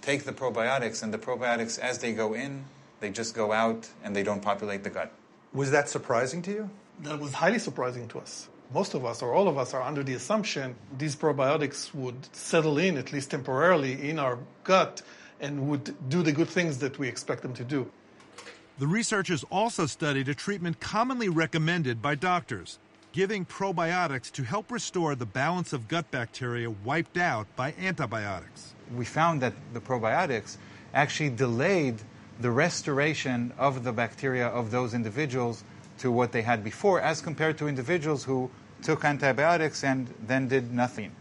[0.00, 2.64] take the probiotics, and the probiotics, as they go in,
[3.00, 5.10] they just go out and they don't populate the gut.
[5.52, 6.70] Was that surprising to you?
[7.00, 8.48] That was highly surprising to us.
[8.72, 12.78] Most of us, or all of us, are under the assumption these probiotics would settle
[12.78, 15.02] in, at least temporarily, in our gut
[15.40, 17.90] and would do the good things that we expect them to do.
[18.78, 22.78] The researchers also studied a treatment commonly recommended by doctors
[23.12, 28.74] giving probiotics to help restore the balance of gut bacteria wiped out by antibiotics.
[28.94, 30.56] We found that the probiotics
[30.94, 31.96] actually delayed
[32.40, 35.64] the restoration of the bacteria of those individuals
[35.98, 38.50] to what they had before, as compared to individuals who
[38.82, 41.12] took antibiotics and then did nothing.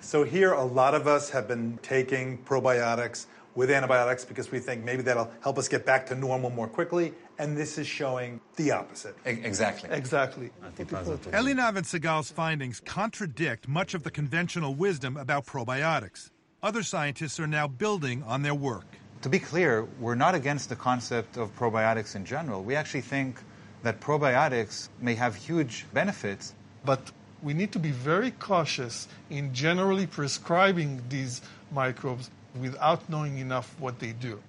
[0.00, 3.26] So, here, a lot of us have been taking probiotics
[3.56, 7.12] with antibiotics because we think maybe that'll help us get back to normal more quickly.
[7.38, 9.16] And this is showing the opposite.
[9.24, 9.90] Exactly.
[9.90, 10.50] Exactly.
[10.78, 16.30] Elinav and Segal's findings contradict much of the conventional wisdom about probiotics.
[16.62, 18.86] Other scientists are now building on their work.
[19.22, 22.62] To be clear, we're not against the concept of probiotics in general.
[22.62, 23.38] We actually think
[23.82, 26.54] that probiotics may have huge benefits.
[26.84, 27.10] But
[27.42, 33.98] we need to be very cautious in generally prescribing these microbes without knowing enough what
[33.98, 34.42] they do.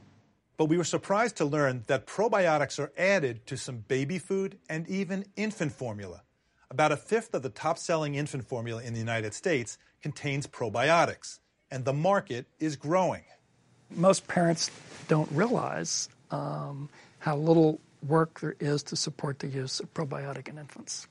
[0.57, 4.87] But we were surprised to learn that probiotics are added to some baby food and
[4.87, 6.23] even infant formula.
[6.71, 11.39] About a fifth of the top selling infant formula in the United States contains probiotics,
[11.69, 13.23] and the market is growing.
[13.89, 14.71] Most parents
[15.07, 20.57] don't realize um, how little work there is to support the use of probiotic in
[20.57, 21.07] infants.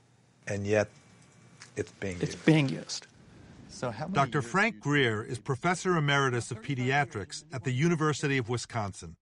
[0.46, 0.88] And yet,
[1.76, 2.46] it's being it's used.
[2.46, 3.06] being used.
[3.68, 4.40] So how Dr.
[4.40, 9.16] Frank Greer is professor emeritus of pediatrics at the University of Wisconsin.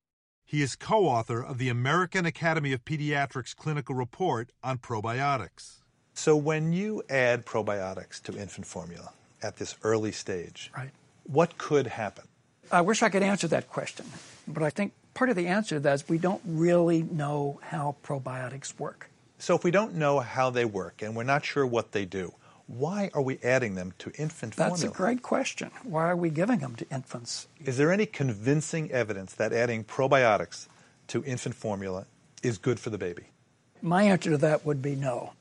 [0.45, 5.81] He is co author of the American Academy of Pediatrics clinical report on probiotics.
[6.13, 9.11] So, when you add probiotics to infant formula
[9.43, 10.91] at this early stage, right.
[11.25, 12.29] what could happen?
[12.71, 14.07] I wish I could answer that question,
[14.47, 17.97] but I think part of the answer to that is we don't really know how
[18.05, 19.11] probiotics work.
[19.39, 22.35] So, if we don't know how they work and we're not sure what they do,
[22.67, 24.71] why are we adding them to infant That's formula?
[24.71, 25.71] That's a great question.
[25.83, 27.49] Why are we giving them to infants?
[27.65, 30.67] Is there any convincing evidence that adding probiotics
[31.09, 32.07] to infant formula
[32.43, 33.25] is good for the baby?
[33.83, 35.35] My answer to that would be no.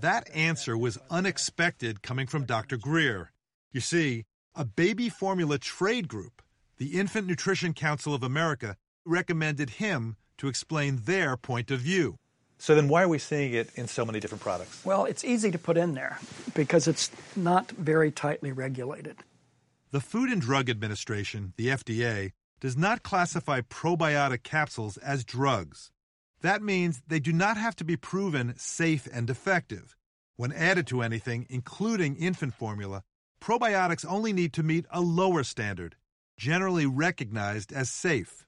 [0.00, 2.78] That answer was unexpected coming from Dr.
[2.78, 3.32] Greer.
[3.72, 4.24] You see,
[4.54, 6.40] a baby formula trade group,
[6.78, 12.16] the Infant Nutrition Council of America, recommended him to explain their point of view.
[12.58, 14.84] So then why are we seeing it in so many different products?
[14.84, 16.18] Well, it's easy to put in there
[16.54, 19.16] because it's not very tightly regulated.
[19.92, 25.90] The Food and Drug Administration, the FDA, does not classify probiotic capsules as drugs.
[26.42, 29.96] That means they do not have to be proven safe and effective.
[30.36, 33.02] When added to anything, including infant formula,
[33.42, 35.96] probiotics only need to meet a lower standard,
[36.36, 38.46] generally recognized as safe.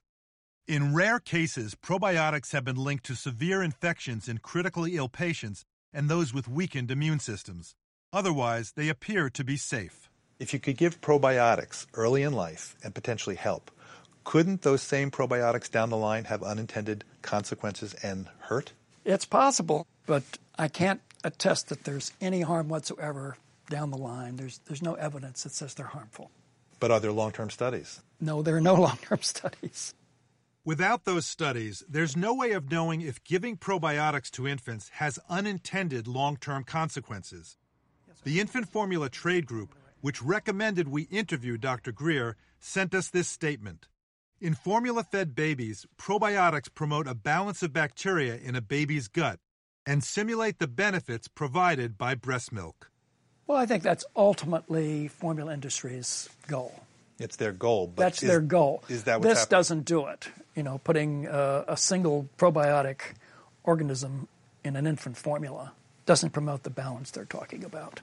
[0.67, 6.07] In rare cases, probiotics have been linked to severe infections in critically ill patients and
[6.07, 7.75] those with weakened immune systems.
[8.13, 10.09] Otherwise, they appear to be safe.
[10.39, 13.71] If you could give probiotics early in life and potentially help,
[14.23, 18.71] couldn't those same probiotics down the line have unintended consequences and hurt?
[19.03, 20.23] It's possible, but
[20.57, 23.35] I can't attest that there's any harm whatsoever
[23.69, 24.37] down the line.
[24.37, 26.31] There's, there's no evidence that says they're harmful.
[26.79, 27.99] But are there long term studies?
[28.21, 29.93] No, there are no long term studies.
[30.65, 36.07] Without those studies, there's no way of knowing if giving probiotics to infants has unintended
[36.07, 37.57] long term consequences.
[38.23, 41.91] The Infant Formula Trade Group, which recommended we interview Dr.
[41.91, 43.89] Greer, sent us this statement.
[44.39, 49.41] In formula fed babies, probiotics promote a balance of bacteria in a baby's gut
[49.85, 52.89] and simulate the benefits provided by breast milk.
[53.47, 56.82] Well, I think that's ultimately formula industry's goal.
[57.23, 57.87] It's their goal.
[57.87, 58.83] But That's is, their goal.
[58.89, 59.57] Is that what's this happening?
[59.57, 60.27] doesn't do it.
[60.55, 62.99] You know, putting uh, a single probiotic
[63.63, 64.27] organism
[64.63, 65.71] in an infant formula
[66.05, 68.01] doesn't promote the balance they're talking about.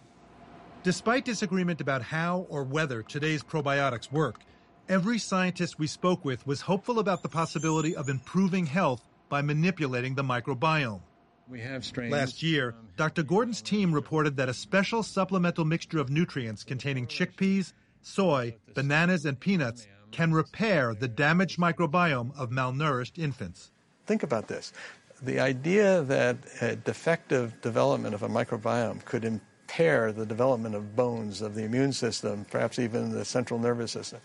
[0.83, 4.41] Despite disagreement about how or whether today's probiotics work,
[4.89, 10.15] every scientist we spoke with was hopeful about the possibility of improving health by manipulating
[10.15, 11.03] the microbiome.
[11.47, 12.13] We have strains.
[12.13, 13.23] Last year, Dr.
[13.23, 19.39] Gordon's team reported that a special supplemental mixture of nutrients containing chickpeas, soy, bananas, and
[19.39, 23.71] peanuts can repair the damaged microbiome of malnourished infants.
[24.07, 24.73] Think about this.
[25.23, 31.43] The idea that a defective development of a microbiome could impair the development of bones,
[31.43, 34.21] of the immune system, perhaps even the central nervous system.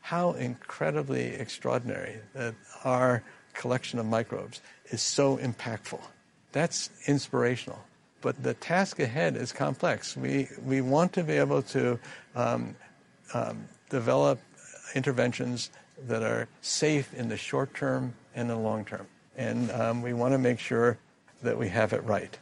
[0.00, 2.54] How incredibly extraordinary that
[2.84, 6.00] our collection of microbes is so impactful.
[6.52, 7.82] That's inspirational.
[8.20, 10.16] But the task ahead is complex.
[10.16, 11.98] We, we want to be able to
[12.34, 12.76] um,
[13.32, 14.38] um, develop
[14.94, 15.70] interventions
[16.06, 19.06] that are safe in the short term and the long term.
[19.36, 20.98] And um, we want to make sure
[21.42, 22.38] that we have it right.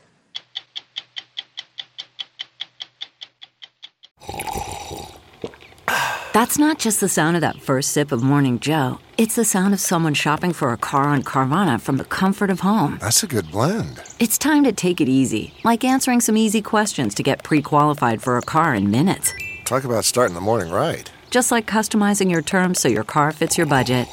[6.32, 8.98] That's not just the sound of that first sip of Morning Joe.
[9.18, 12.60] It's the sound of someone shopping for a car on Carvana from the comfort of
[12.60, 12.96] home.
[13.02, 14.00] That's a good blend.
[14.18, 18.22] It's time to take it easy, like answering some easy questions to get pre qualified
[18.22, 19.34] for a car in minutes.
[19.64, 21.10] Talk about starting the morning right.
[21.30, 24.06] Just like customizing your terms so your car fits your budget.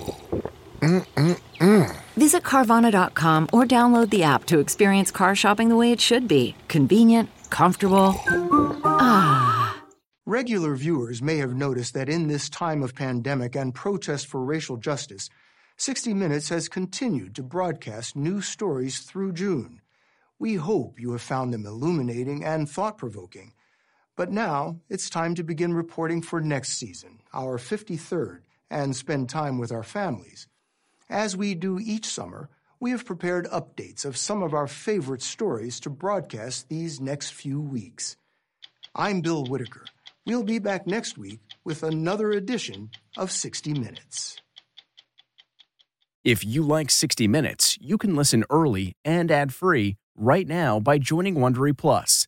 [0.80, 1.96] Mm-mm-mm.
[2.16, 6.56] Visit Carvana.com or download the app to experience car shopping the way it should be
[6.68, 8.16] convenient, comfortable.
[8.86, 9.84] Ah.
[10.26, 14.78] Regular viewers may have noticed that in this time of pandemic and protest for racial
[14.78, 15.30] justice,
[15.78, 19.82] 60 Minutes has continued to broadcast new stories through June.
[20.38, 23.54] We hope you have found them illuminating and thought provoking.
[24.20, 29.58] But now it's time to begin reporting for next season, our 53rd, and spend time
[29.58, 30.46] with our families.
[31.10, 32.50] As we do each summer,
[32.82, 37.62] we have prepared updates of some of our favorite stories to broadcast these next few
[37.62, 38.18] weeks.
[38.94, 39.86] I'm Bill Whitaker.
[40.26, 44.36] We'll be back next week with another edition of 60 Minutes.
[46.26, 51.36] If you like 60 Minutes, you can listen early and ad-free right now by joining
[51.36, 52.28] Wondery Plus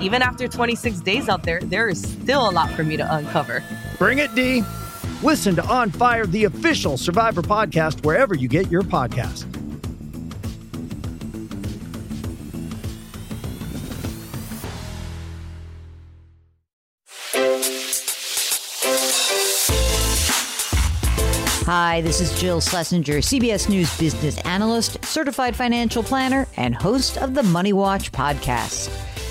[0.00, 3.62] even after 26 days out there, there is still a lot for me to uncover.
[3.98, 4.62] Bring it, Dee.
[5.22, 9.46] Listen to On Fire, the official Survivor podcast, wherever you get your podcast.
[21.70, 27.34] Hi, this is Jill Schlesinger, CBS News business analyst, certified financial planner, and host of
[27.34, 29.07] the Money Watch podcast.